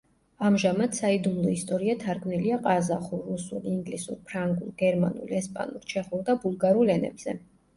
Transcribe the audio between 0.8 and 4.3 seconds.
საიდუმლო ისტორია თარგმნილია ყაზახურ, რუსულ, ინგლისურ,